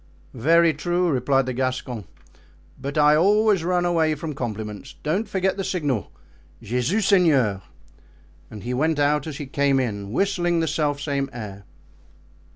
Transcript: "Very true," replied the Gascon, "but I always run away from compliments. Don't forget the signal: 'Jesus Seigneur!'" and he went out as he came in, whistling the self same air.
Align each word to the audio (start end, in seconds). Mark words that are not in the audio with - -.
"Very 0.33 0.73
true," 0.73 1.09
replied 1.11 1.45
the 1.45 1.53
Gascon, 1.53 2.05
"but 2.81 2.97
I 2.97 3.15
always 3.15 3.63
run 3.63 3.85
away 3.85 4.15
from 4.15 4.33
compliments. 4.33 4.95
Don't 5.03 5.29
forget 5.29 5.57
the 5.57 5.63
signal: 5.63 6.09
'Jesus 6.59 7.05
Seigneur!'" 7.05 7.61
and 8.49 8.63
he 8.63 8.73
went 8.73 8.97
out 8.97 9.27
as 9.27 9.37
he 9.37 9.45
came 9.45 9.79
in, 9.79 10.11
whistling 10.11 10.59
the 10.59 10.67
self 10.67 10.99
same 10.99 11.29
air. 11.31 11.65